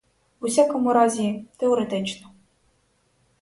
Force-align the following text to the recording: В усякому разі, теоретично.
В 0.39 0.45
усякому 0.45 0.93
разі, 0.93 1.45
теоретично. 1.57 2.29